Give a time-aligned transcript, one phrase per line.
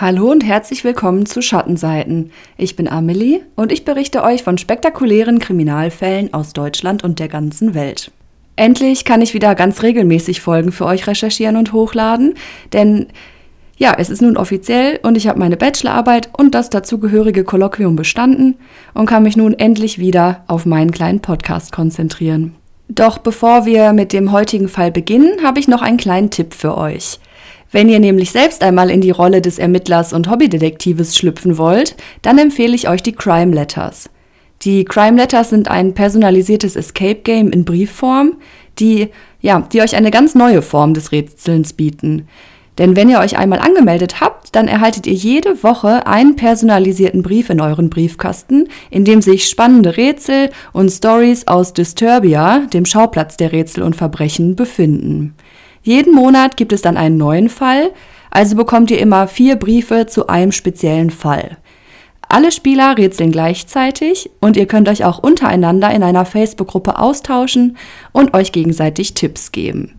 [0.00, 2.30] Hallo und herzlich willkommen zu Schattenseiten.
[2.56, 7.74] Ich bin Amelie und ich berichte euch von spektakulären Kriminalfällen aus Deutschland und der ganzen
[7.74, 8.12] Welt.
[8.54, 12.34] Endlich kann ich wieder ganz regelmäßig Folgen für euch recherchieren und hochladen,
[12.72, 13.08] denn
[13.76, 18.54] ja, es ist nun offiziell und ich habe meine Bachelorarbeit und das dazugehörige Kolloquium bestanden
[18.94, 22.54] und kann mich nun endlich wieder auf meinen kleinen Podcast konzentrieren.
[22.86, 26.78] Doch bevor wir mit dem heutigen Fall beginnen, habe ich noch einen kleinen Tipp für
[26.78, 27.18] euch.
[27.70, 32.38] Wenn ihr nämlich selbst einmal in die Rolle des Ermittlers und Hobbydetektives schlüpfen wollt, dann
[32.38, 34.08] empfehle ich euch die Crime Letters.
[34.62, 38.36] Die Crime Letters sind ein personalisiertes Escape Game in Briefform,
[38.78, 39.08] die,
[39.40, 42.26] ja, die euch eine ganz neue Form des Rätselns bieten.
[42.78, 47.50] Denn wenn ihr euch einmal angemeldet habt, dann erhaltet ihr jede Woche einen personalisierten Brief
[47.50, 53.52] in euren Briefkasten, in dem sich spannende Rätsel und Stories aus Disturbia, dem Schauplatz der
[53.52, 55.34] Rätsel und Verbrechen, befinden.
[55.82, 57.90] Jeden Monat gibt es dann einen neuen Fall,
[58.30, 61.56] also bekommt ihr immer vier Briefe zu einem speziellen Fall.
[62.28, 67.78] Alle Spieler rätseln gleichzeitig und ihr könnt euch auch untereinander in einer Facebook-Gruppe austauschen
[68.12, 69.94] und euch gegenseitig Tipps geben.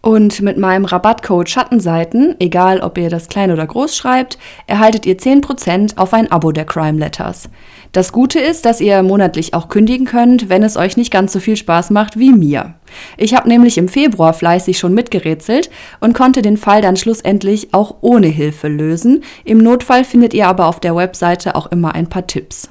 [0.00, 5.16] Und mit meinem Rabattcode Schattenseiten, egal ob ihr das klein oder groß schreibt, erhaltet ihr
[5.16, 7.48] 10% auf ein Abo der Crime Letters.
[7.92, 11.40] Das Gute ist, dass ihr monatlich auch kündigen könnt, wenn es euch nicht ganz so
[11.40, 12.74] viel Spaß macht wie mir.
[13.18, 15.68] Ich habe nämlich im Februar fleißig schon mitgerätselt
[16.00, 19.22] und konnte den Fall dann schlussendlich auch ohne Hilfe lösen.
[19.44, 22.70] Im Notfall findet ihr aber auf der Webseite auch immer ein paar Tipps.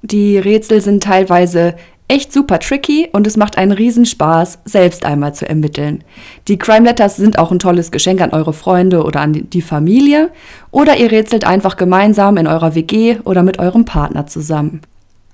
[0.00, 1.74] Die Rätsel sind teilweise
[2.08, 6.04] echt super tricky und es macht einen Riesenspaß, selbst einmal zu ermitteln.
[6.48, 10.30] Die Crime Letters sind auch ein tolles Geschenk an eure Freunde oder an die Familie
[10.70, 14.82] oder ihr rätselt einfach gemeinsam in eurer WG oder mit eurem Partner zusammen.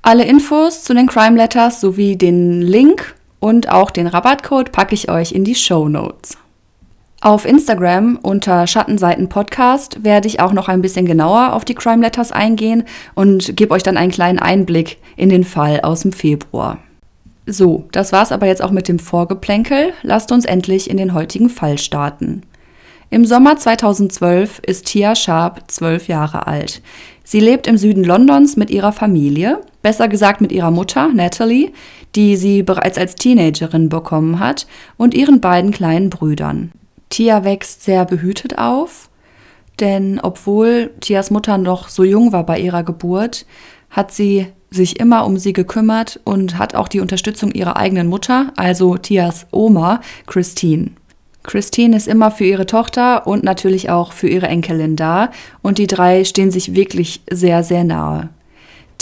[0.00, 5.10] Alle Infos zu den Crime Letters sowie den Link und auch den Rabattcode packe ich
[5.10, 6.38] euch in die Show Notes.
[7.22, 12.02] Auf Instagram unter Schattenseiten Podcast werde ich auch noch ein bisschen genauer auf die Crime
[12.02, 12.82] Letters eingehen
[13.14, 16.78] und gebe euch dann einen kleinen Einblick in den Fall aus dem Februar.
[17.46, 19.92] So, das war's aber jetzt auch mit dem Vorgeplänkel.
[20.02, 22.42] Lasst uns endlich in den heutigen Fall starten.
[23.08, 26.82] Im Sommer 2012 ist Tia Sharp zwölf Jahre alt.
[27.22, 31.70] Sie lebt im Süden Londons mit ihrer Familie, besser gesagt mit ihrer Mutter, Natalie,
[32.16, 34.66] die sie bereits als Teenagerin bekommen hat,
[34.96, 36.72] und ihren beiden kleinen Brüdern.
[37.12, 39.10] Tia wächst sehr behütet auf,
[39.80, 43.44] denn obwohl Tias Mutter noch so jung war bei ihrer Geburt,
[43.90, 48.54] hat sie sich immer um sie gekümmert und hat auch die Unterstützung ihrer eigenen Mutter,
[48.56, 50.92] also Tias Oma, Christine.
[51.42, 55.88] Christine ist immer für ihre Tochter und natürlich auch für ihre Enkelin da und die
[55.88, 58.30] drei stehen sich wirklich sehr, sehr nahe.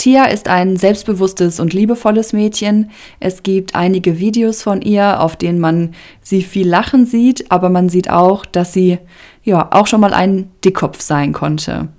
[0.01, 2.89] Tia ist ein selbstbewusstes und liebevolles Mädchen.
[3.19, 7.87] Es gibt einige Videos von ihr, auf denen man sie viel lachen sieht, aber man
[7.87, 8.97] sieht auch, dass sie
[9.43, 11.89] ja auch schon mal ein Dickkopf sein konnte.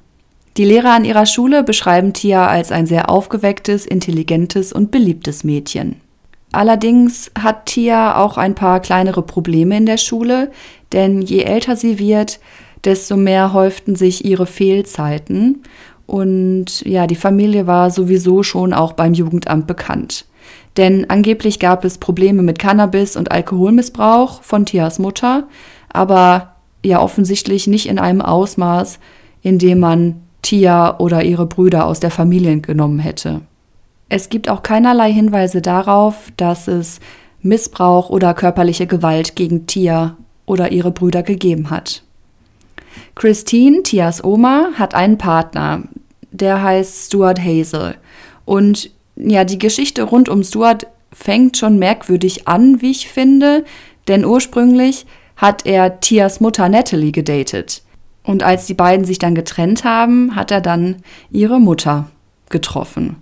[0.56, 6.00] Die Lehrer an ihrer Schule beschreiben Tia als ein sehr aufgewecktes, intelligentes und beliebtes Mädchen.
[6.50, 10.50] Allerdings hat Tia auch ein paar kleinere Probleme in der Schule,
[10.90, 12.40] denn je älter sie wird,
[12.84, 15.62] desto mehr häuften sich ihre Fehlzeiten
[16.06, 20.26] und ja, die Familie war sowieso schon auch beim Jugendamt bekannt.
[20.76, 25.48] Denn angeblich gab es Probleme mit Cannabis und Alkoholmissbrauch von Tias Mutter,
[25.92, 28.98] aber ja offensichtlich nicht in einem Ausmaß,
[29.42, 33.42] in dem man Tia oder ihre Brüder aus der Familie genommen hätte.
[34.08, 37.00] Es gibt auch keinerlei Hinweise darauf, dass es
[37.40, 42.02] Missbrauch oder körperliche Gewalt gegen Tia oder ihre Brüder gegeben hat.
[43.14, 45.82] Christine, Tias Oma, hat einen Partner,
[46.30, 47.96] der heißt Stuart Hazel.
[48.44, 53.64] Und ja, die Geschichte rund um Stuart fängt schon merkwürdig an, wie ich finde,
[54.08, 57.82] denn ursprünglich hat er Tias Mutter Natalie gedatet.
[58.24, 60.96] Und als die beiden sich dann getrennt haben, hat er dann
[61.30, 62.08] ihre Mutter
[62.48, 63.16] getroffen.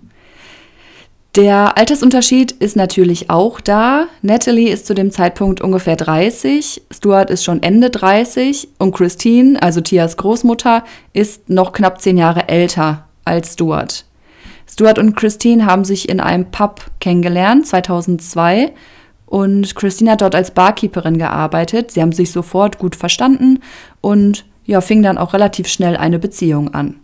[1.35, 4.07] Der Altersunterschied ist natürlich auch da.
[4.21, 9.79] Natalie ist zu dem Zeitpunkt ungefähr 30, Stuart ist schon Ende 30 und Christine, also
[9.79, 10.83] Tias Großmutter,
[11.13, 14.03] ist noch knapp zehn Jahre älter als Stuart.
[14.67, 18.73] Stuart und Christine haben sich in einem Pub kennengelernt, 2002,
[19.25, 21.91] und Christine hat dort als Barkeeperin gearbeitet.
[21.91, 23.59] Sie haben sich sofort gut verstanden
[24.01, 26.99] und ja, fing dann auch relativ schnell eine Beziehung an.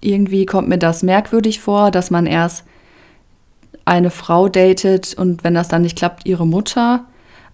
[0.00, 2.64] Irgendwie kommt mir das merkwürdig vor, dass man erst
[3.88, 7.04] eine Frau datet und wenn das dann nicht klappt, ihre Mutter.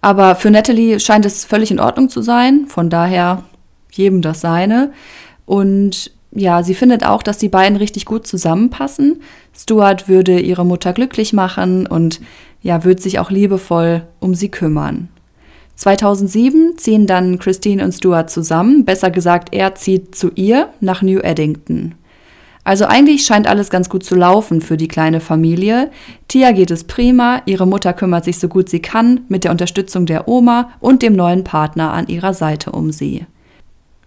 [0.01, 3.43] Aber für Natalie scheint es völlig in Ordnung zu sein, von daher
[3.91, 4.91] jedem das seine.
[5.45, 9.21] Und ja, sie findet auch, dass die beiden richtig gut zusammenpassen.
[9.57, 12.19] Stuart würde ihre Mutter glücklich machen und
[12.61, 15.09] ja, würde sich auch liebevoll um sie kümmern.
[15.75, 21.19] 2007 ziehen dann Christine und Stuart zusammen, besser gesagt, er zieht zu ihr nach New
[21.19, 21.95] Eddington.
[22.65, 25.91] Also eigentlich scheint alles ganz gut zu laufen für die kleine Familie.
[26.27, 30.07] Tia geht es prima, ihre Mutter kümmert sich so gut sie kann mit der Unterstützung
[30.07, 33.27] der Oma und dem neuen Partner an ihrer Seite um sie.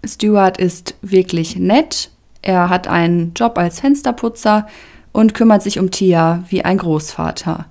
[0.05, 2.11] Stuart ist wirklich nett,
[2.43, 4.67] er hat einen Job als Fensterputzer
[5.13, 7.67] und kümmert sich um Tia wie ein Großvater.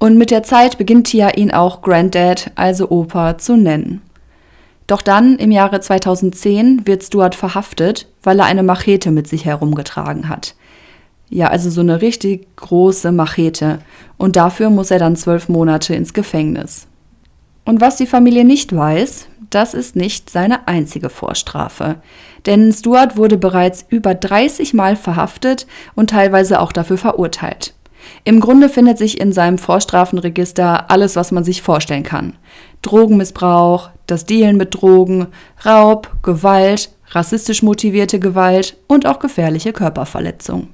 [0.00, 4.02] Und mit der Zeit beginnt Tia ihn auch Granddad, also Opa, zu nennen.
[4.86, 10.28] Doch dann, im Jahre 2010, wird Stuart verhaftet, weil er eine Machete mit sich herumgetragen
[10.28, 10.54] hat.
[11.30, 13.78] Ja, also so eine richtig große Machete.
[14.18, 16.86] Und dafür muss er dann zwölf Monate ins Gefängnis.
[17.64, 21.96] Und was die Familie nicht weiß, das ist nicht seine einzige Vorstrafe.
[22.44, 27.74] Denn Stuart wurde bereits über 30 Mal verhaftet und teilweise auch dafür verurteilt.
[28.24, 32.34] Im Grunde findet sich in seinem Vorstrafenregister alles, was man sich vorstellen kann.
[32.86, 35.28] Drogenmissbrauch, das Dealen mit Drogen,
[35.64, 40.68] Raub, Gewalt, rassistisch motivierte Gewalt und auch gefährliche Körperverletzung.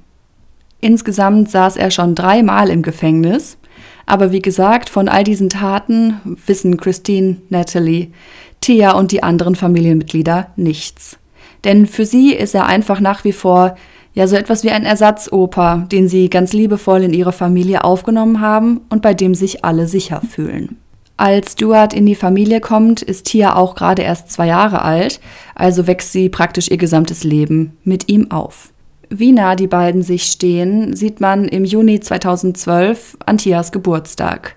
[0.79, 3.57] Insgesamt saß er schon dreimal im Gefängnis,
[4.05, 8.11] aber wie gesagt, von all diesen Taten wissen Christine, Natalie,
[8.59, 11.17] Tia und die anderen Familienmitglieder nichts.
[11.63, 13.75] Denn für sie ist er einfach nach wie vor
[14.13, 18.81] ja so etwas wie ein Ersatzoper, den sie ganz liebevoll in ihre Familie aufgenommen haben
[18.89, 20.77] und bei dem sich alle sicher fühlen.
[21.21, 25.19] Als Stuart in die Familie kommt, ist Tia auch gerade erst zwei Jahre alt,
[25.53, 28.73] also wächst sie praktisch ihr gesamtes Leben mit ihm auf.
[29.07, 34.55] Wie nah die beiden sich stehen, sieht man im Juni 2012 an Tias Geburtstag.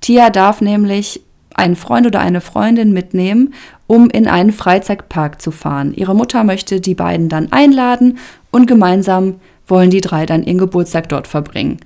[0.00, 1.20] Tia darf nämlich
[1.56, 3.52] einen Freund oder eine Freundin mitnehmen,
[3.88, 5.94] um in einen Freizeitpark zu fahren.
[5.96, 8.18] Ihre Mutter möchte die beiden dann einladen
[8.52, 11.78] und gemeinsam wollen die drei dann ihren Geburtstag dort verbringen.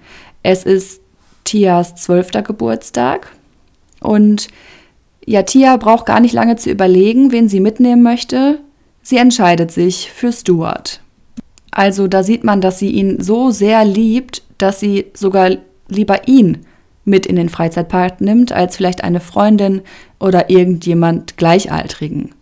[0.42, 1.00] Es ist
[1.44, 3.32] Tias zwölfter Geburtstag
[4.00, 4.48] und
[5.26, 8.60] ja, Tia braucht gar nicht lange zu überlegen, wen sie mitnehmen möchte.
[9.02, 11.00] Sie entscheidet sich für Stuart.
[11.70, 15.50] Also da sieht man, dass sie ihn so sehr liebt, dass sie sogar
[15.88, 16.66] lieber ihn
[17.04, 19.82] mit in den Freizeitpark nimmt, als vielleicht eine Freundin
[20.18, 22.34] oder irgendjemand Gleichaltrigen.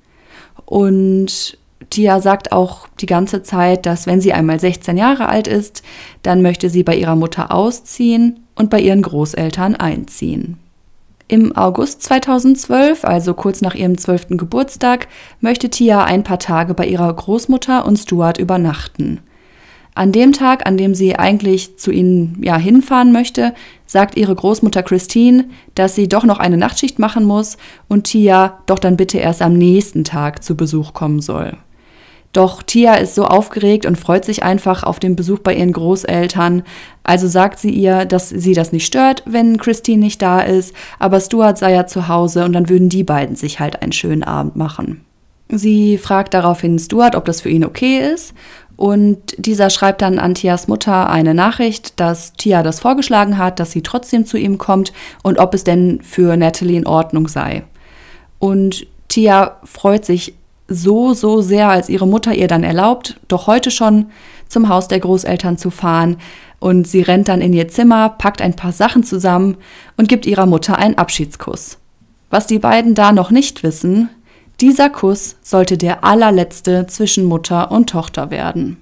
[0.65, 1.59] Und
[1.91, 5.83] Tia sagt auch die ganze Zeit, dass wenn sie einmal 16 Jahre alt ist,
[6.23, 10.59] dann möchte sie bei ihrer Mutter ausziehen und bei ihren Großeltern einziehen.
[11.29, 14.29] Im August 2012, also kurz nach ihrem 12.
[14.31, 15.09] Geburtstag,
[15.41, 19.21] möchte Tia ein paar Tage bei ihrer Großmutter und Stuart übernachten.
[19.97, 23.55] An dem Tag, an dem sie eigentlich zu ihnen ja hinfahren möchte,
[23.87, 27.57] sagt ihre Großmutter Christine, dass sie doch noch eine Nachtschicht machen muss
[27.89, 31.57] und Tia doch dann bitte erst am nächsten Tag zu Besuch kommen soll.
[32.37, 36.65] Doch Tia ist so aufgeregt und freut sich einfach auf den Besuch bei ihren Großeltern.
[37.03, 41.19] Also sagt sie ihr, dass sie das nicht stört, wenn Christine nicht da ist, aber
[41.19, 44.55] Stuart sei ja zu Hause und dann würden die beiden sich halt einen schönen Abend
[44.55, 45.01] machen.
[45.49, 48.35] Sie fragt daraufhin Stuart, ob das für ihn okay ist
[48.77, 53.73] und dieser schreibt dann an Tias Mutter eine Nachricht, dass Tia das vorgeschlagen hat, dass
[53.73, 54.93] sie trotzdem zu ihm kommt
[55.23, 57.65] und ob es denn für Natalie in Ordnung sei.
[58.39, 60.35] Und Tia freut sich
[60.69, 64.07] so, so sehr, als ihre Mutter ihr dann erlaubt, doch heute schon
[64.49, 66.17] zum Haus der Großeltern zu fahren.
[66.59, 69.57] Und sie rennt dann in ihr Zimmer, packt ein paar Sachen zusammen
[69.97, 71.79] und gibt ihrer Mutter einen Abschiedskuss.
[72.31, 74.09] Was die beiden da noch nicht wissen,
[74.61, 78.79] dieser Kuss sollte der allerletzte zwischen Mutter und Tochter werden.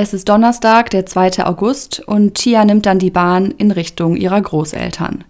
[0.00, 1.44] Es ist Donnerstag, der 2.
[1.44, 5.24] August, und Tia nimmt dann die Bahn in Richtung ihrer Großeltern.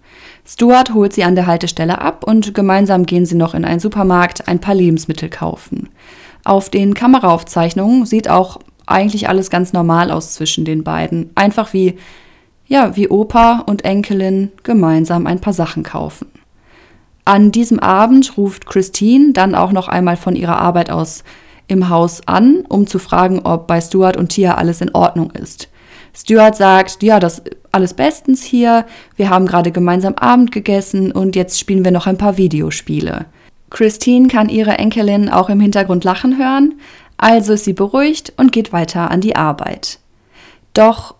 [0.44, 4.46] Stuart holt sie an der Haltestelle ab und gemeinsam gehen sie noch in einen Supermarkt
[4.46, 5.88] ein paar Lebensmittel kaufen.
[6.44, 11.30] Auf den Kameraaufzeichnungen sieht auch eigentlich alles ganz normal aus zwischen den beiden.
[11.34, 11.94] Einfach wie,
[12.66, 16.28] ja, wie Opa und Enkelin gemeinsam ein paar Sachen kaufen.
[17.24, 21.24] An diesem Abend ruft Christine dann auch noch einmal von ihrer Arbeit aus
[21.68, 25.68] im Haus an, um zu fragen, ob bei Stuart und Tia alles in Ordnung ist.
[26.14, 31.60] Stuart sagt, ja, das alles bestens hier, wir haben gerade gemeinsam Abend gegessen und jetzt
[31.60, 33.26] spielen wir noch ein paar Videospiele.
[33.70, 36.80] Christine kann ihre Enkelin auch im Hintergrund lachen hören,
[37.18, 39.98] also ist sie beruhigt und geht weiter an die Arbeit.
[40.72, 41.14] Doch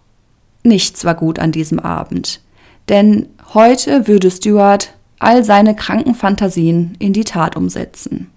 [0.62, 2.40] nichts war gut an diesem Abend,
[2.88, 8.30] denn heute würde Stuart all seine kranken Fantasien in die Tat umsetzen.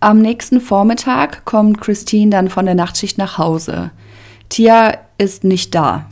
[0.00, 3.90] Am nächsten Vormittag kommt Christine dann von der Nachtschicht nach Hause.
[4.48, 6.06] Tia ist nicht da.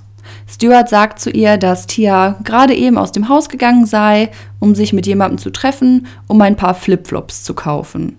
[0.48, 4.92] Stuart sagt zu ihr, dass Tia gerade eben aus dem Haus gegangen sei, um sich
[4.92, 8.16] mit jemandem zu treffen, um ein paar Flipflops zu kaufen.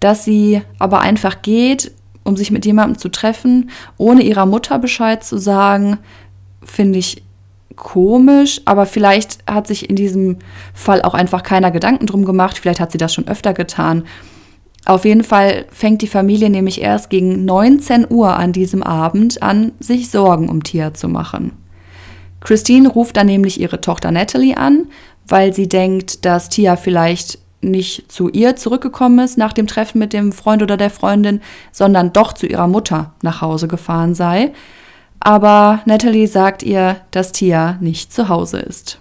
[0.00, 1.92] Dass sie aber einfach geht,
[2.24, 5.98] um sich mit jemandem zu treffen, ohne ihrer Mutter Bescheid zu sagen,
[6.64, 7.22] finde ich
[7.76, 10.38] komisch, aber vielleicht hat sich in diesem
[10.74, 12.58] Fall auch einfach keiner Gedanken drum gemacht.
[12.58, 14.04] Vielleicht hat sie das schon öfter getan.
[14.86, 19.72] Auf jeden Fall fängt die Familie nämlich erst gegen 19 Uhr an diesem Abend an,
[19.78, 21.52] sich Sorgen um Tia zu machen.
[22.40, 24.86] Christine ruft dann nämlich ihre Tochter Natalie an,
[25.28, 30.14] weil sie denkt, dass Tia vielleicht nicht zu ihr zurückgekommen ist nach dem Treffen mit
[30.14, 34.52] dem Freund oder der Freundin, sondern doch zu ihrer Mutter nach Hause gefahren sei.
[35.20, 38.98] Aber Natalie sagt ihr, dass Tia nicht zu Hause ist.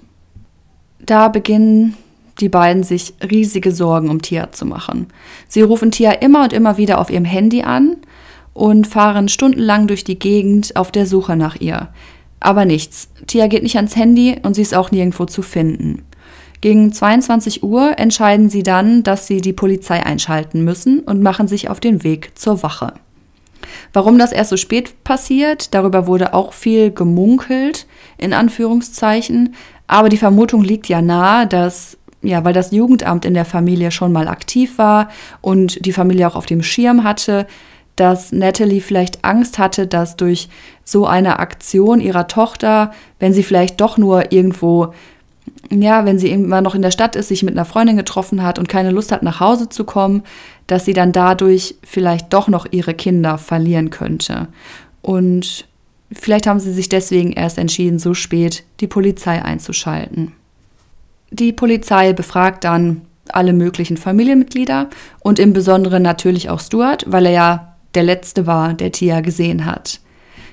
[0.99, 1.95] Da beginnen
[2.39, 5.07] die beiden sich riesige Sorgen um Tia zu machen.
[5.47, 7.97] Sie rufen Tia immer und immer wieder auf ihrem Handy an
[8.53, 11.89] und fahren stundenlang durch die Gegend auf der Suche nach ihr.
[12.39, 13.09] Aber nichts.
[13.27, 16.03] Tia geht nicht ans Handy und sie ist auch nirgendwo zu finden.
[16.61, 21.69] Gegen 22 Uhr entscheiden sie dann, dass sie die Polizei einschalten müssen und machen sich
[21.69, 22.93] auf den Weg zur Wache.
[23.93, 29.55] Warum das erst so spät passiert, darüber wurde auch viel gemunkelt, in Anführungszeichen.
[29.87, 34.11] Aber die Vermutung liegt ja nahe, dass, ja, weil das Jugendamt in der Familie schon
[34.11, 35.09] mal aktiv war
[35.41, 37.47] und die Familie auch auf dem Schirm hatte,
[37.95, 40.49] dass Natalie vielleicht Angst hatte, dass durch
[40.83, 44.93] so eine Aktion ihrer Tochter, wenn sie vielleicht doch nur irgendwo,
[45.69, 48.57] ja, wenn sie immer noch in der Stadt ist, sich mit einer Freundin getroffen hat
[48.57, 50.23] und keine Lust hat, nach Hause zu kommen,
[50.67, 54.47] dass sie dann dadurch vielleicht doch noch ihre Kinder verlieren könnte.
[55.01, 55.67] Und
[56.11, 60.33] vielleicht haben sie sich deswegen erst entschieden, so spät die Polizei einzuschalten.
[61.31, 67.31] Die Polizei befragt dann alle möglichen Familienmitglieder und im Besonderen natürlich auch Stuart, weil er
[67.31, 69.99] ja der letzte war, der Tia gesehen hat.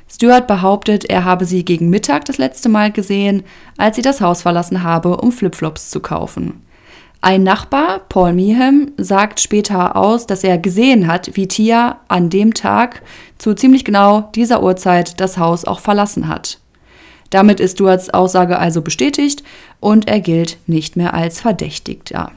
[0.08, 3.42] Stuart behauptet, er habe sie gegen Mittag das letzte Mal gesehen,
[3.76, 6.62] als sie das Haus verlassen habe, um Flipflops zu kaufen.
[7.20, 12.54] Ein Nachbar, Paul Meehan, sagt später aus, dass er gesehen hat, wie Tia an dem
[12.54, 13.02] Tag
[13.38, 16.60] zu ziemlich genau dieser Uhrzeit das Haus auch verlassen hat.
[17.30, 19.42] Damit ist Stuarts Aussage also bestätigt
[19.80, 22.32] und er gilt nicht mehr als Verdächtigter.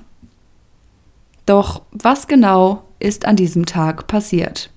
[1.46, 4.70] Doch was genau ist an diesem Tag passiert?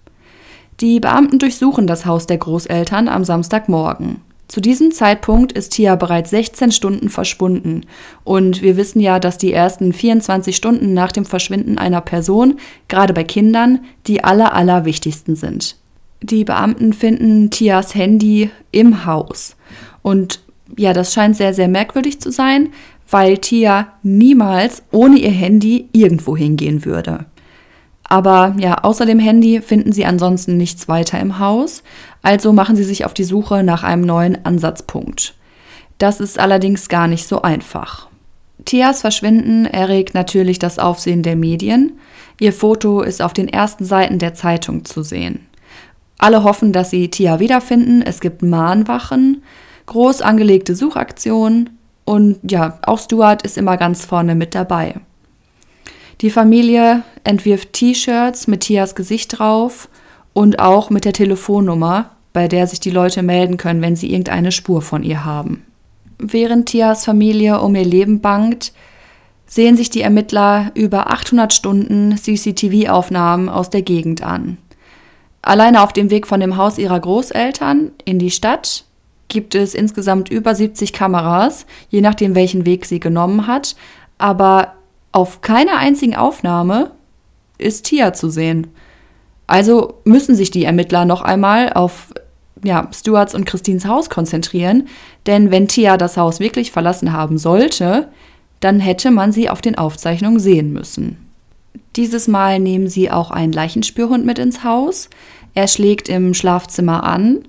[0.81, 4.21] Die Beamten durchsuchen das Haus der Großeltern am Samstagmorgen.
[4.49, 7.87] Zu diesem Zeitpunkt ist Tia bereits 16 Stunden verschwunden.
[8.23, 13.15] Und wir wissen ja, dass die ersten 24 Stunden nach dem Verschwinden einer Person, gerade
[13.15, 15.77] bei Kindern, die aller, aller wichtigsten sind.
[16.21, 19.57] Die Beamten finden Tias Handy im Haus.
[20.03, 20.41] Und
[20.77, 22.71] ja, das scheint sehr, sehr merkwürdig zu sein,
[23.11, 27.27] weil Tia niemals ohne ihr Handy irgendwo hingehen würde.
[28.05, 31.83] Aber ja, außer dem Handy finden sie ansonsten nichts weiter im Haus,
[32.21, 35.35] also machen sie sich auf die Suche nach einem neuen Ansatzpunkt.
[35.99, 38.09] Das ist allerdings gar nicht so einfach.
[38.65, 41.99] Tias Verschwinden erregt natürlich das Aufsehen der Medien.
[42.39, 45.47] Ihr Foto ist auf den ersten Seiten der Zeitung zu sehen.
[46.19, 48.03] Alle hoffen, dass sie Tia wiederfinden.
[48.03, 49.43] Es gibt Mahnwachen,
[49.87, 54.97] groß angelegte Suchaktionen und ja, auch Stuart ist immer ganz vorne mit dabei.
[56.21, 59.89] Die Familie entwirft T-Shirts mit Tias Gesicht drauf
[60.33, 64.53] und auch mit der Telefonnummer, bei der sich die Leute melden können, wenn sie irgendeine
[64.53, 65.67] Spur von ihr haben.
[66.19, 68.73] Während Tias Familie um ihr Leben bangt,
[69.47, 74.59] sehen sich die Ermittler über 800 Stunden CCTV-Aufnahmen aus der Gegend an.
[75.43, 78.85] Alleine auf dem Weg von dem Haus ihrer Großeltern in die Stadt
[79.33, 83.75] gibt es insgesamt über 70 Kameras, je nachdem welchen Weg sie genommen hat,
[84.19, 84.75] aber
[85.11, 86.91] auf keiner einzigen Aufnahme
[87.57, 88.69] ist Tia zu sehen.
[89.47, 92.13] Also müssen sich die Ermittler noch einmal auf
[92.63, 94.87] ja, Stuarts und Christines Haus konzentrieren,
[95.27, 98.09] denn wenn Tia das Haus wirklich verlassen haben sollte,
[98.61, 101.17] dann hätte man sie auf den Aufzeichnungen sehen müssen.
[101.97, 105.09] Dieses Mal nehmen sie auch einen Leichenspürhund mit ins Haus.
[105.55, 107.41] Er schlägt im Schlafzimmer an,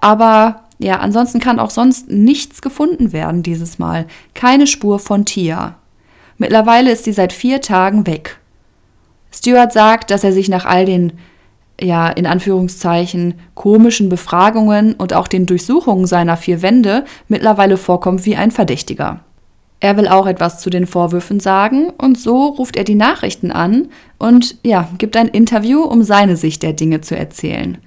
[0.00, 4.06] aber ja, ansonsten kann auch sonst nichts gefunden werden dieses Mal.
[4.34, 5.76] Keine Spur von Tia.
[6.38, 8.38] Mittlerweile ist sie seit vier Tagen weg.
[9.30, 11.12] Stuart sagt, dass er sich nach all den,
[11.80, 18.36] ja, in Anführungszeichen, komischen Befragungen und auch den Durchsuchungen seiner vier Wände mittlerweile vorkommt wie
[18.36, 19.20] ein Verdächtiger.
[19.82, 23.88] Er will auch etwas zu den Vorwürfen sagen und so ruft er die Nachrichten an
[24.16, 27.78] und ja, gibt ein Interview, um seine Sicht der Dinge zu erzählen.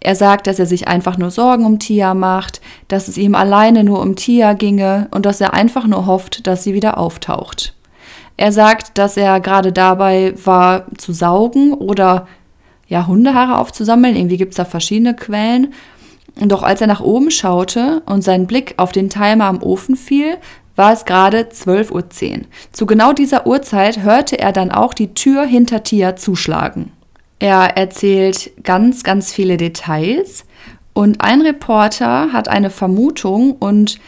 [0.00, 3.84] Er sagt, dass er sich einfach nur Sorgen um Tia macht, dass es ihm alleine
[3.84, 7.76] nur um Tia ginge und dass er einfach nur hofft, dass sie wieder auftaucht.
[8.36, 12.26] Er sagt, dass er gerade dabei war zu saugen oder
[12.88, 14.16] ja, Hundehaare aufzusammeln.
[14.16, 15.72] Irgendwie gibt es da verschiedene Quellen.
[16.34, 20.36] Doch als er nach oben schaute und sein Blick auf den Timer am Ofen fiel,
[20.76, 22.40] war es gerade 12.10 Uhr.
[22.72, 26.92] Zu genau dieser Uhrzeit hörte er dann auch die Tür hinter Tia zuschlagen.
[27.38, 30.44] Er erzählt ganz, ganz viele Details
[30.92, 33.98] und ein Reporter hat eine Vermutung und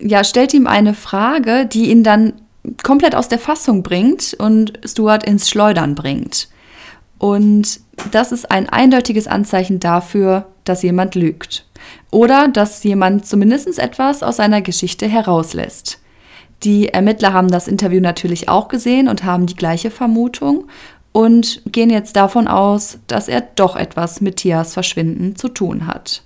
[0.00, 2.34] ja, stellt ihm eine Frage, die ihn dann
[2.82, 6.48] komplett aus der Fassung bringt und Stuart ins Schleudern bringt.
[7.18, 11.66] Und das ist ein eindeutiges Anzeichen dafür, dass jemand lügt.
[12.10, 16.01] Oder dass jemand zumindest etwas aus seiner Geschichte herauslässt.
[16.64, 20.68] Die Ermittler haben das Interview natürlich auch gesehen und haben die gleiche Vermutung
[21.12, 26.22] und gehen jetzt davon aus, dass er doch etwas mit Tias Verschwinden zu tun hat.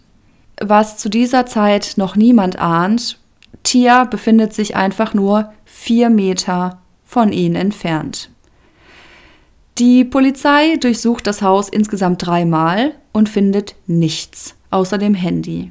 [0.61, 3.19] Was zu dieser Zeit noch niemand ahnt,
[3.63, 8.31] Tia befindet sich einfach nur vier Meter von ihnen entfernt.
[9.79, 15.71] Die Polizei durchsucht das Haus insgesamt dreimal und findet nichts außer dem Handy.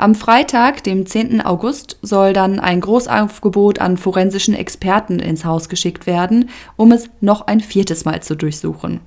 [0.00, 1.42] Am Freitag, dem 10.
[1.42, 7.46] August, soll dann ein Großaufgebot an forensischen Experten ins Haus geschickt werden, um es noch
[7.48, 9.00] ein viertes Mal zu durchsuchen.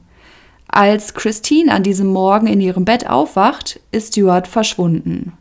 [0.67, 5.33] Als Christine an diesem Morgen in ihrem Bett aufwacht, ist Stuart verschwunden.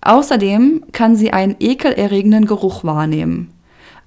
[0.00, 3.52] Außerdem kann sie einen ekelerregenden Geruch wahrnehmen.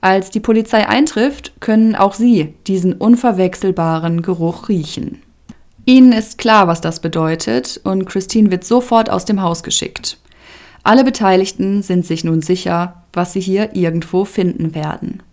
[0.01, 5.22] Als die Polizei eintrifft, können auch sie diesen unverwechselbaren Geruch riechen.
[5.86, 10.17] Ihnen ist klar, was das bedeutet, und Christine wird sofort aus dem Haus geschickt.
[10.86, 15.24] Alle Beteiligten sind sich nun sicher, was sie hier irgendwo finden werden.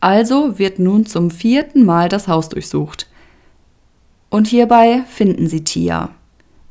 [0.00, 3.06] Also wird nun zum vierten Mal das Haus durchsucht.
[4.30, 6.08] Und hierbei finden sie Tia.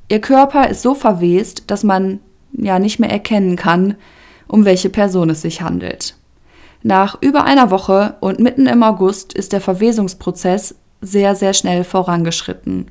[0.10, 2.20] Ihr Körper ist so verwest, dass man
[2.51, 3.94] ja nicht mehr erkennen kann,
[4.48, 6.16] um welche Person es sich handelt.
[6.82, 12.89] Nach über einer Woche und mitten im August ist der Verwesungsprozess sehr, sehr schnell vorangeschritten.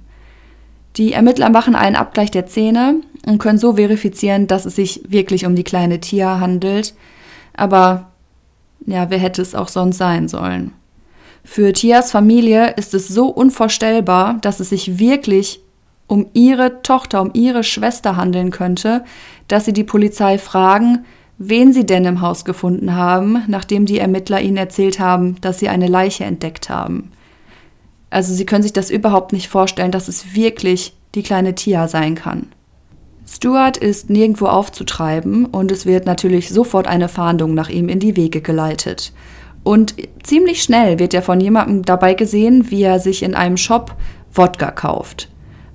[0.98, 5.46] Die Ermittler machen einen Abgleich der Zähne und können so verifizieren, dass es sich wirklich
[5.46, 6.94] um die kleine Tia handelt.
[7.54, 8.10] Aber
[8.84, 10.72] ja, wer hätte es auch sonst sein sollen?
[11.44, 15.60] Für Tias Familie ist es so unvorstellbar, dass es sich wirklich
[16.08, 19.04] um ihre Tochter, um ihre Schwester handeln könnte,
[19.46, 21.04] dass sie die Polizei fragen,
[21.38, 25.68] wen sie denn im Haus gefunden haben, nachdem die Ermittler ihnen erzählt haben, dass sie
[25.68, 27.12] eine Leiche entdeckt haben.
[28.10, 32.14] Also sie können sich das überhaupt nicht vorstellen, dass es wirklich die kleine Tia sein
[32.14, 32.46] kann.
[33.26, 38.16] Stuart ist nirgendwo aufzutreiben und es wird natürlich sofort eine Fahndung nach ihm in die
[38.16, 39.12] Wege geleitet.
[39.64, 43.94] Und ziemlich schnell wird er von jemandem dabei gesehen, wie er sich in einem Shop
[44.32, 45.28] Wodka kauft.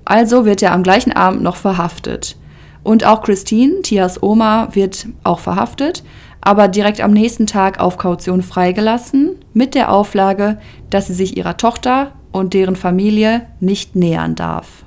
[0.03, 2.37] Also wird er am gleichen Abend noch verhaftet.
[2.81, 6.03] Und auch Christine, Tias Oma, wird auch verhaftet,
[6.41, 10.57] aber direkt am nächsten Tag auf Kaution freigelassen, mit der Auflage,
[10.89, 14.83] dass sie sich ihrer Tochter und deren Familie nicht nähern darf.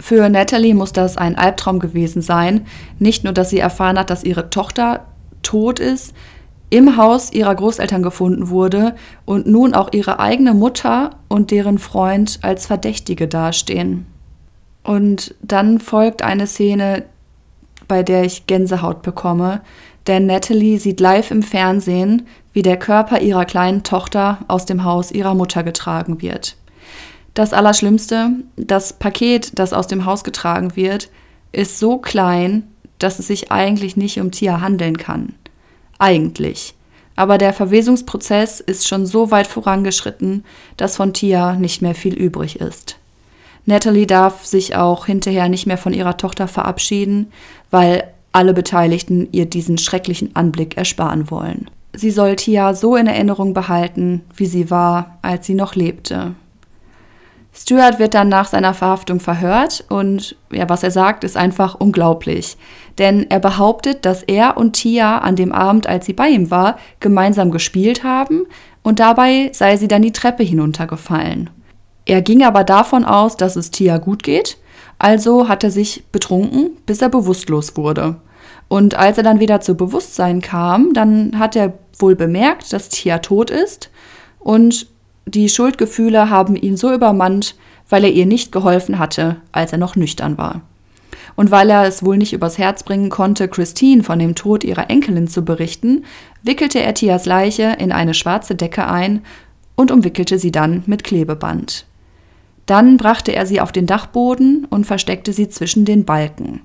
[0.00, 2.66] Für Natalie muss das ein Albtraum gewesen sein.
[2.98, 5.04] Nicht nur, dass sie erfahren hat, dass ihre Tochter
[5.42, 6.14] tot ist,
[6.70, 12.38] im Haus ihrer Großeltern gefunden wurde und nun auch ihre eigene Mutter und deren Freund
[12.42, 14.06] als Verdächtige dastehen.
[14.84, 17.04] Und dann folgt eine Szene,
[17.88, 19.62] bei der ich Gänsehaut bekomme,
[20.06, 25.10] denn Natalie sieht live im Fernsehen, wie der Körper ihrer kleinen Tochter aus dem Haus
[25.10, 26.56] ihrer Mutter getragen wird.
[27.34, 31.08] Das Allerschlimmste, das Paket, das aus dem Haus getragen wird,
[31.52, 32.64] ist so klein,
[32.98, 35.34] dass es sich eigentlich nicht um Tia handeln kann.
[35.98, 36.74] Eigentlich.
[37.16, 40.44] Aber der Verwesungsprozess ist schon so weit vorangeschritten,
[40.76, 42.97] dass von Tia nicht mehr viel übrig ist.
[43.68, 47.30] Natalie darf sich auch hinterher nicht mehr von ihrer Tochter verabschieden,
[47.70, 51.70] weil alle Beteiligten ihr diesen schrecklichen Anblick ersparen wollen.
[51.92, 56.34] Sie soll Tia so in Erinnerung behalten, wie sie war, als sie noch lebte.
[57.52, 62.56] Stuart wird dann nach seiner Verhaftung verhört und ja, was er sagt, ist einfach unglaublich.
[62.96, 66.78] Denn er behauptet, dass er und Tia an dem Abend, als sie bei ihm war,
[67.00, 68.46] gemeinsam gespielt haben
[68.82, 71.50] und dabei sei sie dann die Treppe hinuntergefallen.
[72.08, 74.56] Er ging aber davon aus, dass es Tia gut geht,
[74.98, 78.16] also hat er sich betrunken, bis er bewusstlos wurde.
[78.66, 83.18] Und als er dann wieder zu Bewusstsein kam, dann hat er wohl bemerkt, dass Tia
[83.18, 83.90] tot ist
[84.40, 84.86] und
[85.26, 87.56] die Schuldgefühle haben ihn so übermannt,
[87.90, 90.62] weil er ihr nicht geholfen hatte, als er noch nüchtern war.
[91.36, 94.88] Und weil er es wohl nicht übers Herz bringen konnte, Christine von dem Tod ihrer
[94.88, 96.06] Enkelin zu berichten,
[96.42, 99.26] wickelte er Tias Leiche in eine schwarze Decke ein
[99.76, 101.84] und umwickelte sie dann mit Klebeband.
[102.68, 106.60] Dann brachte er sie auf den Dachboden und versteckte sie zwischen den Balken.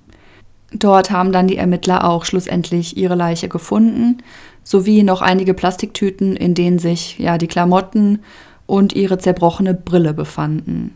[0.74, 4.18] Dort haben dann die Ermittler auch schlussendlich ihre Leiche gefunden,
[4.66, 8.20] sowie noch einige Plastiktüten, in denen sich ja die Klamotten
[8.66, 10.94] und ihre zerbrochene Brille befanden.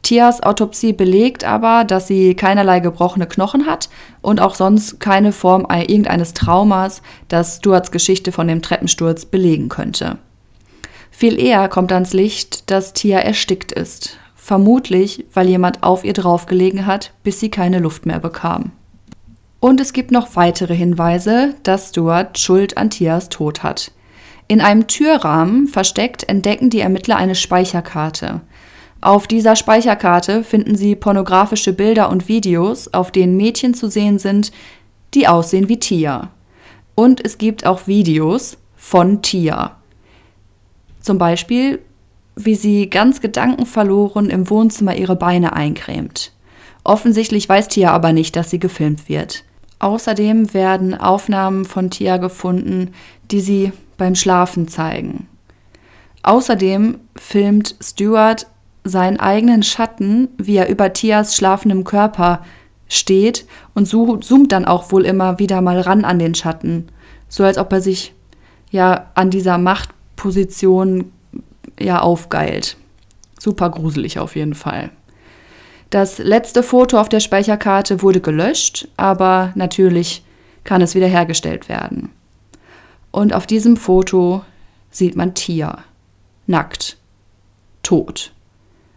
[0.00, 3.90] Tias Autopsie belegt aber, dass sie keinerlei gebrochene Knochen hat
[4.22, 10.16] und auch sonst keine Form irgendeines Traumas, das Stuarts Geschichte von dem Treppensturz belegen könnte.
[11.18, 16.86] Viel eher kommt ans Licht, dass Tia erstickt ist, vermutlich weil jemand auf ihr draufgelegen
[16.86, 18.70] hat, bis sie keine Luft mehr bekam.
[19.58, 23.90] Und es gibt noch weitere Hinweise, dass Stuart Schuld an Tias Tod hat.
[24.46, 28.42] In einem Türrahmen versteckt entdecken die Ermittler eine Speicherkarte.
[29.00, 34.52] Auf dieser Speicherkarte finden sie pornografische Bilder und Videos, auf denen Mädchen zu sehen sind,
[35.14, 36.30] die aussehen wie Tia.
[36.94, 39.77] Und es gibt auch Videos von Tia.
[41.00, 41.80] Zum Beispiel,
[42.36, 46.32] wie sie ganz gedankenverloren im Wohnzimmer ihre Beine eincremt.
[46.84, 49.44] Offensichtlich weiß Tia aber nicht, dass sie gefilmt wird.
[49.80, 52.92] Außerdem werden Aufnahmen von Tia gefunden,
[53.30, 55.28] die sie beim Schlafen zeigen.
[56.22, 58.46] Außerdem filmt Stuart
[58.84, 62.44] seinen eigenen Schatten, wie er über Tias schlafendem Körper
[62.88, 66.88] steht und zoomt dann auch wohl immer wieder mal ran an den Schatten,
[67.28, 68.14] so als ob er sich
[68.70, 69.58] ja an dieser
[70.18, 71.12] Machtposition
[71.78, 72.76] ja aufgeilt.
[73.38, 74.90] Super gruselig auf jeden Fall.
[75.90, 80.24] Das letzte Foto auf der Speicherkarte wurde gelöscht, aber natürlich
[80.64, 82.10] kann es wiederhergestellt werden.
[83.12, 84.42] Und auf diesem Foto
[84.90, 85.84] sieht man Tia,
[86.46, 86.96] nackt,
[87.82, 88.32] tot.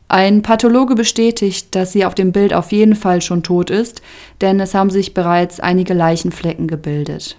[0.09, 4.01] Ein Pathologe bestätigt, dass sie auf dem Bild auf jeden Fall schon tot ist,
[4.41, 7.37] denn es haben sich bereits einige Leichenflecken gebildet.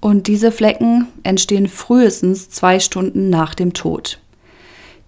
[0.00, 4.18] Und diese Flecken entstehen frühestens zwei Stunden nach dem Tod.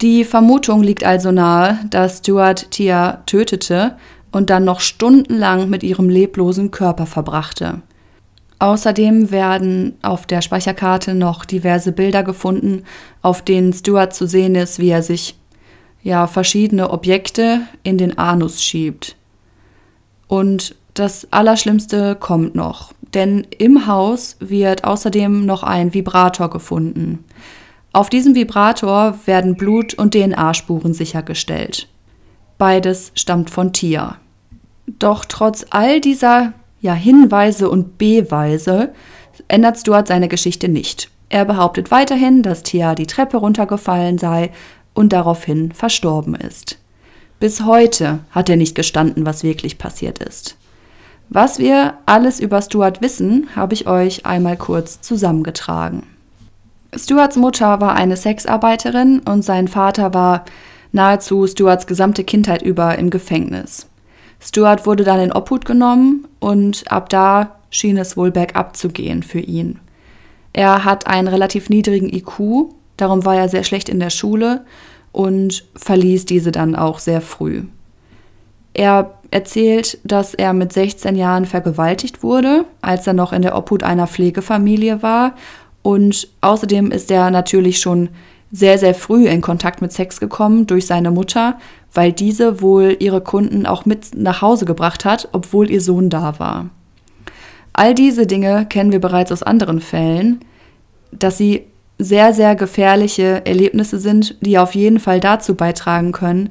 [0.02, 3.96] Die Vermutung liegt also nahe, dass Stuart Tia tötete
[4.32, 7.82] und dann noch stundenlang mit ihrem leblosen Körper verbrachte.
[8.58, 12.84] Außerdem werden auf der Speicherkarte noch diverse Bilder gefunden,
[13.20, 15.36] auf denen Stuart zu sehen ist, wie er sich
[16.02, 19.16] ja verschiedene Objekte in den Anus schiebt.
[20.28, 27.24] Und das Allerschlimmste kommt noch, denn im Haus wird außerdem noch ein Vibrator gefunden.
[27.92, 31.88] Auf diesem Vibrator werden Blut- und DNA-Spuren sichergestellt.
[32.56, 34.16] Beides stammt von Tia.
[34.86, 38.92] Doch trotz all dieser ja, Hinweise und Beweise
[39.48, 41.10] ändert Stuart seine Geschichte nicht.
[41.28, 44.50] Er behauptet weiterhin, dass Tia die Treppe runtergefallen sei
[44.94, 46.78] und daraufhin verstorben ist.
[47.40, 50.56] Bis heute hat er nicht gestanden, was wirklich passiert ist.
[51.34, 56.02] Was wir alles über Stuart wissen, habe ich euch einmal kurz zusammengetragen.
[56.94, 60.44] Stuarts Mutter war eine Sexarbeiterin und sein Vater war
[60.92, 63.86] nahezu Stuarts gesamte Kindheit über im Gefängnis.
[64.40, 69.22] Stuart wurde dann in Obhut genommen und ab da schien es wohl bergab zu gehen
[69.22, 69.80] für ihn.
[70.52, 74.66] Er hat einen relativ niedrigen IQ, darum war er sehr schlecht in der Schule
[75.12, 77.62] und verließ diese dann auch sehr früh.
[78.74, 83.82] Er erzählt, dass er mit 16 Jahren vergewaltigt wurde, als er noch in der Obhut
[83.82, 85.34] einer Pflegefamilie war
[85.82, 88.08] und außerdem ist er natürlich schon
[88.50, 91.58] sehr, sehr früh in Kontakt mit Sex gekommen durch seine Mutter,
[91.92, 96.38] weil diese wohl ihre Kunden auch mit nach Hause gebracht hat, obwohl ihr Sohn da
[96.38, 96.70] war.
[97.72, 100.40] All diese Dinge kennen wir bereits aus anderen Fällen,
[101.10, 101.64] dass sie
[101.98, 106.50] sehr, sehr gefährliche Erlebnisse sind, die auf jeden Fall dazu beitragen können,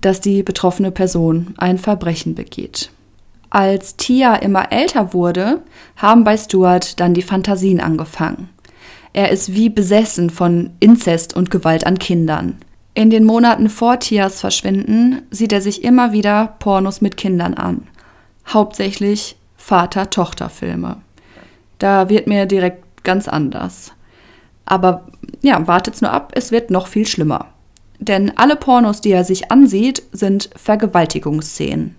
[0.00, 2.90] dass die betroffene Person ein Verbrechen begeht.
[3.50, 5.62] Als Tia immer älter wurde,
[5.96, 8.48] haben bei Stuart dann die Fantasien angefangen.
[9.12, 12.58] Er ist wie besessen von Inzest und Gewalt an Kindern.
[12.94, 17.88] In den Monaten vor Tias Verschwinden sieht er sich immer wieder Pornos mit Kindern an.
[18.46, 20.98] Hauptsächlich Vater-Tochter-Filme.
[21.78, 23.92] Da wird mir direkt ganz anders.
[24.64, 25.06] Aber
[25.42, 27.46] ja, wartet's nur ab, es wird noch viel schlimmer.
[28.00, 31.96] Denn alle Pornos, die er sich ansieht, sind Vergewaltigungsszenen.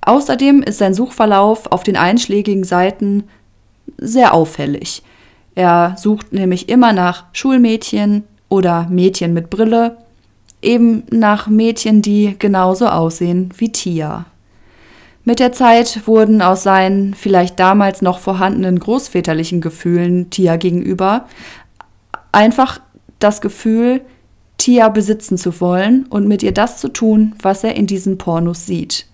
[0.00, 3.24] Außerdem ist sein Suchverlauf auf den einschlägigen Seiten
[3.96, 5.02] sehr auffällig.
[5.54, 9.96] Er sucht nämlich immer nach Schulmädchen oder Mädchen mit Brille,
[10.62, 14.26] eben nach Mädchen, die genauso aussehen wie Tia.
[15.24, 21.26] Mit der Zeit wurden aus seinen vielleicht damals noch vorhandenen großväterlichen Gefühlen Tia gegenüber
[22.32, 22.80] einfach
[23.18, 24.02] das Gefühl,
[24.66, 28.66] Tia besitzen zu wollen und mit ihr das zu tun, was er in diesen Pornos
[28.66, 29.06] sieht.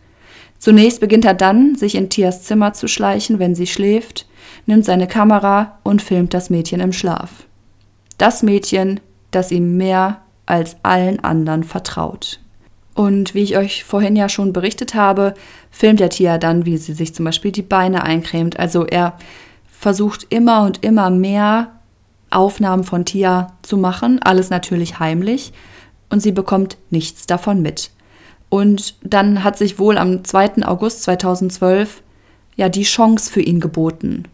[0.59, 4.27] Zunächst beginnt er dann, sich in Tias Zimmer zu schleichen, wenn sie schläft,
[4.65, 7.45] nimmt seine Kamera und filmt das Mädchen im Schlaf.
[8.17, 12.41] Das Mädchen, das ihm mehr als allen anderen vertraut.
[12.95, 15.35] Und wie ich euch vorhin ja schon berichtet habe,
[15.71, 18.59] filmt der Tia dann, wie sie sich zum Beispiel die Beine eincremt.
[18.59, 19.19] Also er
[19.71, 21.73] versucht immer und immer mehr
[22.35, 25.53] Aufnahmen von Tia zu machen, alles natürlich heimlich,
[26.11, 27.91] und sie bekommt nichts davon mit.
[28.49, 30.67] Und dann hat sich wohl am 2.
[30.67, 32.03] August 2012
[32.57, 34.25] ja die Chance für ihn geboten.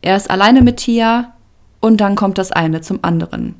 [0.00, 1.34] Er ist alleine mit Tia
[1.80, 3.54] und dann kommt das eine zum anderen.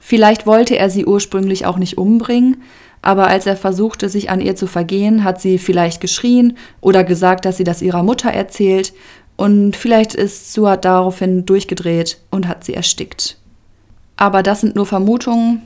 [0.00, 2.62] Vielleicht wollte er sie ursprünglich auch nicht umbringen,
[3.02, 7.44] aber als er versuchte, sich an ihr zu vergehen, hat sie vielleicht geschrien oder gesagt,
[7.44, 8.92] dass sie das ihrer Mutter erzählt
[9.40, 13.38] Und vielleicht ist Stuart daraufhin durchgedreht und hat sie erstickt.
[14.18, 15.62] Aber das sind nur Vermutungen,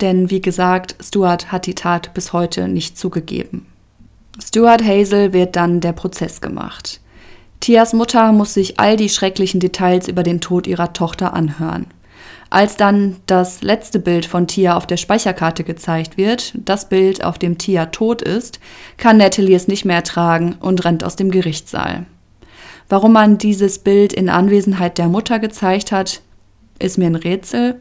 [0.00, 3.66] denn wie gesagt, Stuart hat die Tat bis heute nicht zugegeben.
[4.40, 7.00] Stuart Hazel wird dann der Prozess gemacht.
[7.58, 11.86] Tias Mutter muss sich all die schrecklichen Details über den Tod ihrer Tochter anhören.
[12.48, 17.40] Als dann das letzte Bild von Tia auf der Speicherkarte gezeigt wird, das Bild, auf
[17.40, 18.60] dem Tia tot ist,
[18.98, 22.06] kann Natalie es nicht mehr ertragen und rennt aus dem Gerichtssaal.
[22.88, 26.20] Warum man dieses Bild in Anwesenheit der Mutter gezeigt hat,
[26.78, 27.80] ist mir ein Rätsel.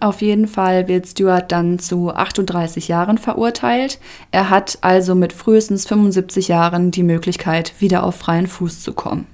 [0.00, 3.98] Auf jeden Fall wird Stuart dann zu 38 Jahren verurteilt.
[4.32, 9.26] Er hat also mit frühestens 75 Jahren die Möglichkeit, wieder auf freien Fuß zu kommen.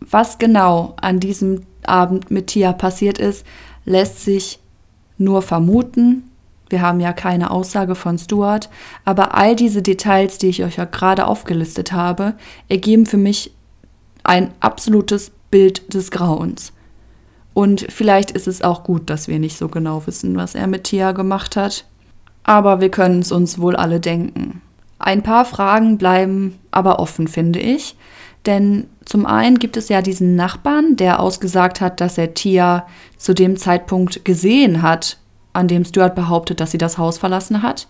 [0.00, 3.44] Was genau an diesem Abend mit Tia passiert ist,
[3.84, 4.60] lässt sich
[5.18, 6.30] nur vermuten.
[6.70, 8.70] Wir haben ja keine Aussage von Stuart,
[9.04, 12.34] aber all diese Details, die ich euch ja gerade aufgelistet habe,
[12.68, 13.52] ergeben für mich
[14.28, 16.72] ein absolutes Bild des Grauens.
[17.54, 20.84] Und vielleicht ist es auch gut, dass wir nicht so genau wissen, was er mit
[20.84, 21.86] Tia gemacht hat.
[22.44, 24.60] Aber wir können es uns wohl alle denken.
[24.98, 27.96] Ein paar Fragen bleiben aber offen, finde ich.
[28.44, 32.86] Denn zum einen gibt es ja diesen Nachbarn, der ausgesagt hat, dass er Tia
[33.16, 35.18] zu dem Zeitpunkt gesehen hat,
[35.52, 37.88] an dem Stuart behauptet, dass sie das Haus verlassen hat.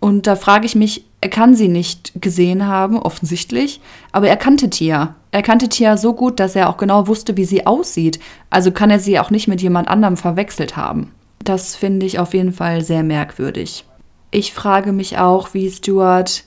[0.00, 3.80] Und da frage ich mich, er kann sie nicht gesehen haben, offensichtlich,
[4.12, 5.16] aber er kannte Tia.
[5.32, 8.20] Er kannte Tia so gut, dass er auch genau wusste, wie sie aussieht.
[8.50, 11.12] Also kann er sie auch nicht mit jemand anderem verwechselt haben.
[11.42, 13.84] Das finde ich auf jeden Fall sehr merkwürdig.
[14.30, 16.44] Ich frage mich auch, wie Stuart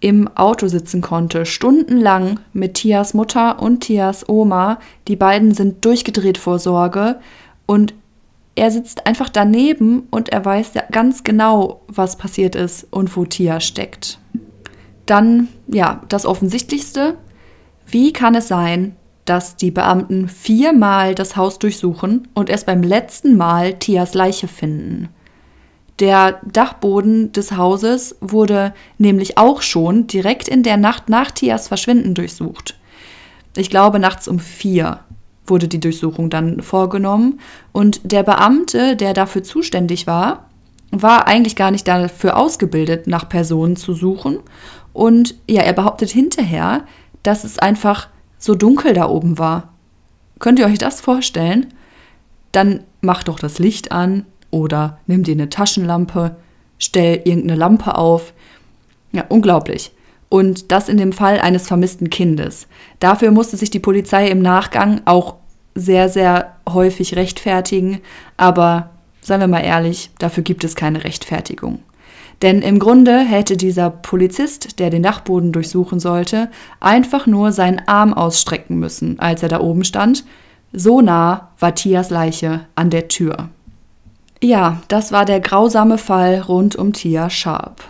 [0.00, 4.78] im Auto sitzen konnte, stundenlang mit Tias Mutter und Tias Oma.
[5.08, 7.18] Die beiden sind durchgedreht vor Sorge
[7.66, 7.94] und
[8.56, 13.26] er sitzt einfach daneben und er weiß ja ganz genau, was passiert ist und wo
[13.26, 14.18] Tia steckt.
[15.04, 17.18] Dann, ja, das Offensichtlichste.
[17.86, 23.36] Wie kann es sein, dass die Beamten viermal das Haus durchsuchen und erst beim letzten
[23.36, 25.10] Mal Tias Leiche finden?
[26.00, 32.14] Der Dachboden des Hauses wurde nämlich auch schon direkt in der Nacht nach Tias Verschwinden
[32.14, 32.78] durchsucht.
[33.56, 35.00] Ich glaube, nachts um vier
[35.46, 37.40] wurde die Durchsuchung dann vorgenommen.
[37.72, 40.50] Und der Beamte, der dafür zuständig war,
[40.90, 44.38] war eigentlich gar nicht dafür ausgebildet, nach Personen zu suchen.
[44.92, 46.84] Und ja, er behauptet hinterher,
[47.22, 49.74] dass es einfach so dunkel da oben war.
[50.38, 51.72] Könnt ihr euch das vorstellen?
[52.52, 56.36] Dann macht doch das Licht an, oder nimm dir eine Taschenlampe,
[56.78, 58.32] stell irgendeine Lampe auf.
[59.12, 59.92] Ja, unglaublich.
[60.28, 62.66] Und das in dem Fall eines vermissten Kindes.
[62.98, 65.36] Dafür musste sich die Polizei im Nachgang auch
[65.74, 68.00] sehr, sehr häufig rechtfertigen.
[68.36, 71.80] Aber seien wir mal ehrlich, dafür gibt es keine Rechtfertigung.
[72.42, 78.12] Denn im Grunde hätte dieser Polizist, der den Dachboden durchsuchen sollte, einfach nur seinen Arm
[78.12, 80.24] ausstrecken müssen, als er da oben stand.
[80.72, 83.48] So nah war Tias Leiche an der Tür.
[84.42, 87.82] Ja, das war der grausame Fall rund um Tia Sharp.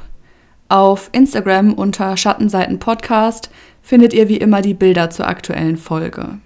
[0.69, 3.51] Auf Instagram unter Schattenseiten Podcast
[3.83, 6.39] findet ihr wie immer die Bilder zur aktuellen Folge.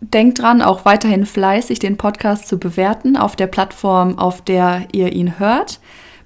[0.00, 5.12] Denkt dran, auch weiterhin fleißig den Podcast zu bewerten auf der Plattform, auf der ihr
[5.12, 5.78] ihn hört.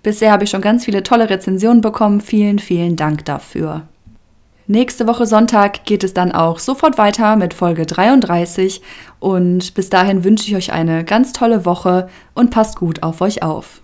[0.03, 2.23] Bisher habe ich schon ganz viele tolle Rezensionen bekommen.
[2.23, 3.83] Vielen, vielen Dank dafür.
[4.67, 8.81] Nächste Woche Sonntag geht es dann auch sofort weiter mit Folge 33
[9.21, 13.43] und bis dahin wünsche ich euch eine ganz tolle Woche und passt gut auf euch
[13.43, 13.83] auf.